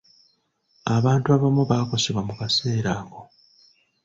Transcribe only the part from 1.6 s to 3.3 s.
baakosebwa mu kaseera ako.